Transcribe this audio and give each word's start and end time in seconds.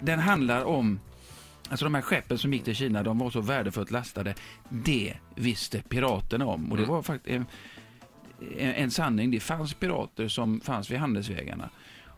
Den 0.00 0.18
handlar 0.18 0.64
om 0.64 1.00
Alltså 1.70 1.84
de 1.84 1.94
här 1.94 2.02
skeppen 2.02 2.38
som 2.38 2.52
gick 2.52 2.64
till 2.64 2.74
Kina, 2.74 3.02
de 3.02 3.18
var 3.18 3.30
så 3.30 3.40
värdefullt 3.40 3.90
lastade. 3.90 4.34
Det 4.68 5.14
visste 5.34 5.82
piraterna 5.82 6.46
om 6.46 6.72
och 6.72 6.78
det 6.78 6.84
var 6.84 7.02
faktiskt 7.02 7.36
en, 7.36 7.46
en, 8.58 8.74
en 8.74 8.90
sanning. 8.90 9.30
Det 9.30 9.40
fanns 9.40 9.74
pirater 9.74 10.28
som 10.28 10.60
fanns 10.60 10.90
vid 10.90 10.98
handelsvägarna 10.98 11.70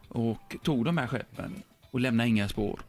och 0.08 0.56
tog 0.62 0.84
de 0.84 0.98
här 0.98 1.06
skeppen 1.06 1.62
och 1.90 2.00
lämnade 2.00 2.28
inga 2.28 2.48
spår. 2.48 2.80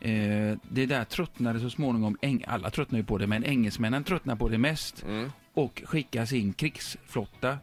Eh, 0.00 0.56
det 0.70 0.86
där 0.86 1.04
tröttnade 1.04 1.60
så 1.60 1.70
småningom, 1.70 2.18
eng, 2.22 2.44
alla 2.48 2.70
tröttnade 2.70 3.00
ju 3.00 3.06
på 3.06 3.18
det, 3.18 3.26
men 3.26 3.44
engelsmännen 3.44 4.04
tröttnade 4.04 4.38
på 4.38 4.48
det 4.48 4.58
mest 4.58 5.02
Mm. 5.02 5.30
och 5.54 5.82
skickade 5.84 6.26
sin 6.26 6.52
krigsflotta 6.52 7.58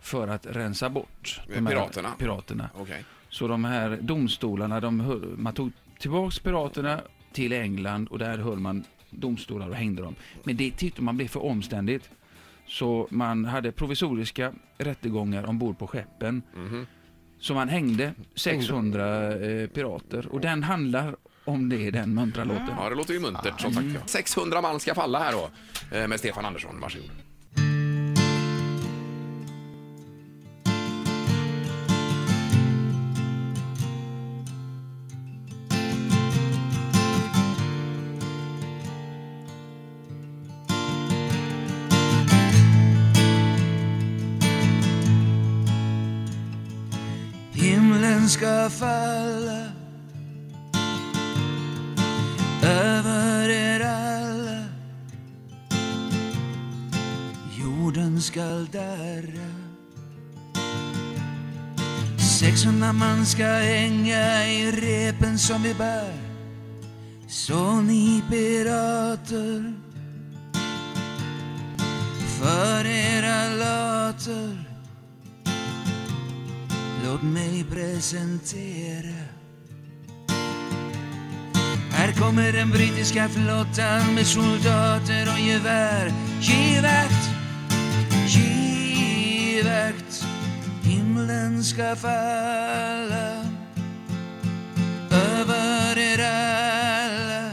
för 0.00 0.28
att 0.28 0.46
rensa 0.46 0.88
bort 0.90 1.40
de 1.48 1.66
här 1.66 1.74
Piraterna? 1.74 2.10
piraterna. 2.18 2.70
Okej. 2.74 3.04
Så 3.30 3.48
de 3.48 3.64
här 3.64 3.98
domstolarna, 4.00 4.80
de 4.80 5.00
höll, 5.00 5.36
man 5.36 5.54
tog 5.54 5.72
tillbaks 5.98 6.38
piraterna 6.38 7.00
till 7.32 7.52
England 7.52 8.08
och 8.08 8.18
där 8.18 8.38
höll 8.38 8.58
man 8.58 8.84
domstolar 9.10 9.68
och 9.68 9.74
hängde 9.74 10.02
dem. 10.02 10.14
Men 10.44 10.56
det 10.56 10.70
tyckte 10.70 11.02
man 11.02 11.16
blev 11.16 11.28
för 11.28 11.44
omständigt. 11.44 12.10
Så 12.66 13.08
man 13.10 13.44
hade 13.44 13.72
provisoriska 13.72 14.52
rättegångar 14.78 15.48
ombord 15.48 15.78
på 15.78 15.86
skeppen. 15.86 16.42
Mhm. 16.56 16.86
Så 17.40 17.54
man 17.54 17.68
hängde 17.68 18.14
600 18.34 19.32
eh, 19.32 19.68
pirater 19.68 20.26
och 20.26 20.40
den 20.40 20.62
handlar 20.62 21.16
om 21.44 21.68
det, 21.68 21.90
den 21.90 22.14
muntra 22.14 22.44
låten. 22.44 22.68
Ja, 22.78 22.88
det 22.88 22.94
låter 22.94 23.14
ju 23.14 23.20
muntert 23.20 23.60
som 23.60 23.72
sagt. 23.72 23.84
Mm. 23.84 23.94
Ja. 23.94 24.00
600 24.06 24.60
man 24.60 24.80
ska 24.80 24.94
falla 24.94 25.18
här 25.18 25.32
då 25.32 25.50
eh, 25.96 26.08
med 26.08 26.18
Stefan 26.18 26.44
Andersson. 26.44 26.80
Varsågod. 26.80 27.10
Himlen 48.28 48.70
ska 48.70 48.70
falla 48.70 49.72
över 52.62 53.48
er 53.48 53.80
alla. 53.80 54.64
Jorden 57.58 58.20
skall 58.20 58.66
darra. 58.72 59.48
600 62.38 62.92
man 62.92 63.26
ska 63.26 63.44
hänga 63.44 64.46
i 64.46 64.72
repen 64.72 65.38
som 65.38 65.62
vi 65.62 65.74
bär. 65.74 66.12
Så 67.28 67.80
ni 67.80 68.22
pirater 68.30 69.74
för 72.40 72.86
era 72.86 73.54
lag. 73.54 73.97
Låt 77.22 77.32
mig 77.32 77.64
presentera. 77.70 79.14
Här 81.90 82.12
kommer 82.12 82.52
den 82.52 82.70
brittiska 82.70 83.28
flottan 83.28 84.14
med 84.14 84.26
soldater 84.26 85.28
och 85.32 85.38
gevär. 85.40 86.12
Givakt, 86.40 87.30
givakt 88.26 90.24
Himlen 90.82 91.64
ska 91.64 91.96
falla 91.96 93.44
över 95.10 95.98
er 95.98 96.24
alla. 96.24 97.50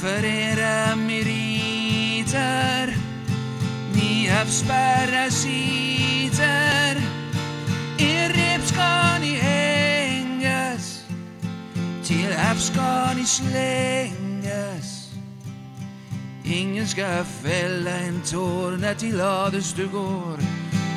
För 0.00 0.24
era 0.24 0.96
meriter 0.96 2.96
Ni 3.94 4.28
havsparasiter. 4.28 6.73
Straff 12.54 12.62
ska 12.62 13.14
ni 13.16 13.24
slängas? 13.24 15.10
Ingen 16.44 16.86
ska 16.86 17.24
fälla 17.24 17.90
en 17.90 18.20
tår 18.20 18.76
när 18.76 18.94
till 18.94 19.20
Hades 19.20 19.72
du 19.72 19.88
går. 19.88 20.38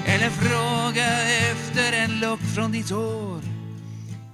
Eller 0.05 0.29
fråga 0.29 1.05
efter 1.51 1.93
en 1.93 2.19
lock 2.19 2.39
från 2.39 2.71
ditt 2.71 2.89
hår. 2.89 3.41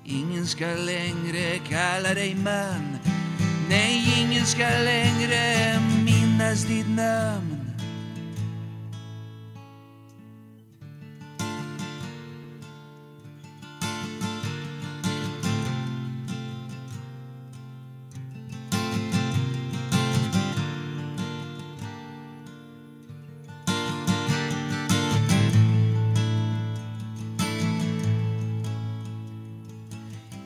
Ingen 0.06 0.48
ska 0.48 0.66
längre 0.66 1.60
kalla 1.70 2.14
dig 2.14 2.36
man. 2.36 2.98
Nej, 3.70 4.14
ingen 4.20 4.46
ska 4.46 4.64
längre 4.64 5.80
minnas 6.06 6.64
ditt 6.64 6.90
namn. 6.90 7.62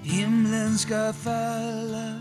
Himlen 0.10 0.78
ska 0.78 1.14
falla 1.14 2.20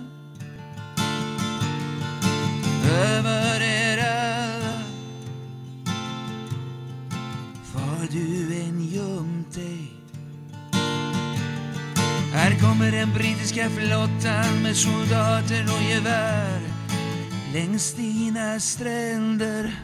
över 2.90 3.60
er 3.60 3.98
alla. 3.98 4.82
Var 7.74 8.08
du 8.10 8.60
än 8.60 8.88
gömt 8.88 9.54
dig 9.54 9.92
Här 12.32 12.60
kommer 12.60 12.92
den 12.92 13.12
brittiska 13.14 13.70
flottan 13.70 14.62
med 14.62 14.76
soldater 14.76 15.64
och 15.64 15.82
gevär. 15.90 16.60
Längs 17.52 17.94
dina 17.94 18.60
stränder 18.60 19.74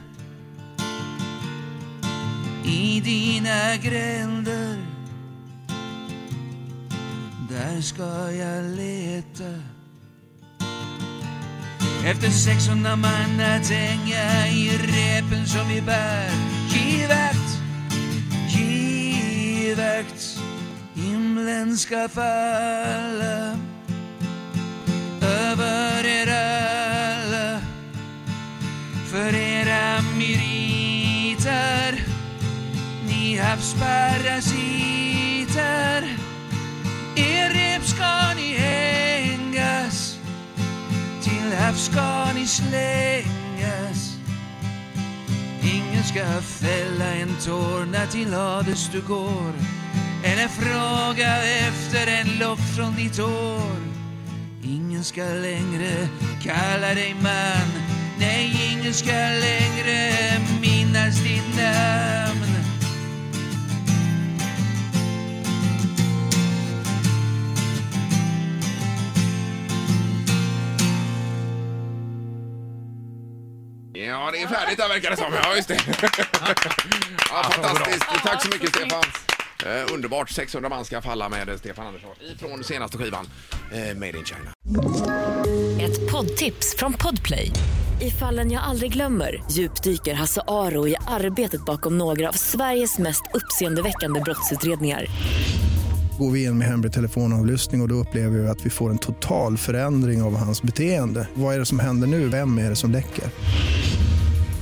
i 2.64 3.00
dina 3.00 3.76
gränder 3.76 4.72
där 7.52 7.80
ska 7.80 8.32
jag 8.32 8.64
leta 8.64 9.54
efter 12.04 12.30
600 12.30 12.96
man 12.96 13.40
att 13.40 13.68
hänga 13.68 14.48
i 14.48 14.78
repen 14.78 15.46
som 15.46 15.68
vi 15.68 15.80
bär. 15.80 16.30
Givakt, 16.68 17.58
givakt. 18.48 20.38
himlen 20.94 21.78
ska 21.78 22.08
falla 22.08 23.58
över 25.22 26.06
er 26.06 26.28
alla 26.28 27.60
för 29.10 29.34
era 29.34 30.02
meriter. 30.18 32.04
Ni 33.08 33.36
havsparasiter 33.36 36.01
straff 41.72 41.78
ska 41.78 42.33
ni 42.34 42.47
slängas 42.47 44.19
Ingen 45.62 46.05
ska 46.05 46.43
fälla 46.43 47.05
en 47.05 47.37
tår 47.44 47.84
när 47.87 48.06
till 48.06 48.34
Hades 48.34 48.88
du 48.93 49.00
går. 49.00 49.53
Eller 50.25 50.49
fråga 50.49 51.43
efter 51.69 52.06
en 52.06 52.38
lock 52.38 52.59
från 52.77 52.97
ditt 52.97 53.19
hår. 53.19 53.77
Ingen 54.63 55.04
ska 55.04 55.22
längre 55.22 56.09
kalla 56.42 56.95
dig 56.95 57.15
man. 57.22 57.83
Nej, 58.18 58.72
ingen 58.72 58.95
ska 58.95 59.13
längre 59.13 60.13
minnas 60.60 61.22
ditt 61.22 61.57
namn. 61.57 62.61
Ja, 74.12 74.30
det 74.32 74.42
är 74.42 74.47
färdigt 74.47 74.78
där 74.78 74.88
verkar 74.88 75.10
det 75.10 75.16
som. 75.16 75.32
Ja, 75.42 75.56
just 75.56 75.68
det. 75.68 75.78
ja, 77.30 77.42
fantastiskt. 77.53 78.04
Tack 78.22 78.42
så 78.42 78.48
mycket 78.48 78.68
Stefan. 78.68 79.03
Eh, 79.66 79.94
underbart. 79.94 80.30
600 80.30 80.68
man 80.68 80.84
ska 80.84 81.03
falla 81.03 81.28
med 81.28 81.59
Stefan 81.59 81.86
Andersson 81.86 82.10
ifrån 82.36 82.64
senaste 82.64 82.98
skivan 82.98 83.26
eh, 83.72 83.94
Made 83.94 84.18
in 84.18 84.24
China. 84.24 84.53
Ett 85.80 86.12
poddtips 86.12 86.76
från 86.78 86.92
Podplay. 86.92 87.50
I 88.00 88.10
fallen 88.10 88.50
jag 88.50 88.62
aldrig 88.62 88.92
glömmer 88.92 89.42
djupdyker 89.50 90.15
Hasse 90.15 90.42
Aro 90.48 90.88
i 90.88 90.97
arbetet 91.06 91.65
bakom 91.65 91.98
några 91.98 92.28
av 92.28 92.32
Sveriges 92.32 92.98
mest 92.98 93.22
uppseendeväckande 93.34 94.20
brottsutredningar. 94.20 95.06
Går 96.18 96.30
vi 96.30 96.44
in 96.44 96.58
med 96.58 96.68
hemlig 96.68 96.92
telefonavlyssning 96.92 97.80
och, 97.80 97.84
och 97.84 97.88
då 97.88 97.94
upplever 97.94 98.38
vi 98.38 98.48
att 98.48 98.66
vi 98.66 98.70
får 98.70 98.91
en 98.91 98.98
total 98.98 99.58
förändring 99.58 100.22
av 100.22 100.36
hans 100.36 100.62
beteende. 100.62 101.28
Vad 101.34 101.54
är 101.54 101.58
det 101.58 101.66
som 101.66 101.78
händer 101.78 102.06
nu? 102.06 102.28
Vem 102.28 102.58
är 102.58 102.70
det 102.70 102.76
som 102.76 102.91
läcker? 102.91 103.24